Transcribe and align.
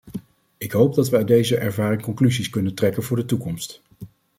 Ik 0.57 0.71
hoop 0.71 0.95
dat 0.95 1.09
we 1.09 1.15
uit 1.17 1.27
deze 1.27 1.57
ervaring 1.57 2.01
conclusies 2.01 2.49
kunnen 2.49 2.73
trekken 2.75 3.03
voor 3.03 3.17
de 3.17 3.25
toekomst. 3.25 3.81